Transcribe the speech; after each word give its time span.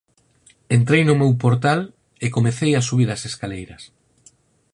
Entrei 0.77 1.03
no 1.05 1.15
meu 1.21 1.31
portal 1.43 1.79
e 2.25 2.27
comecei 2.35 2.71
a 2.75 2.85
subir 2.87 3.09
as 3.11 3.21
escaleiras. 3.29 3.83